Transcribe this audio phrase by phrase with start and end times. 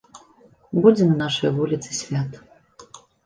[0.85, 2.37] Будзе на нашай вуліцы свята.